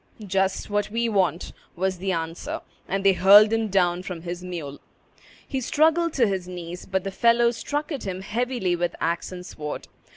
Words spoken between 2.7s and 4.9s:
and they hurled him down from his mule.